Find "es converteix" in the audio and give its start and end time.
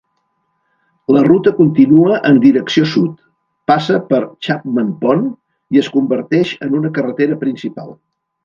5.85-6.57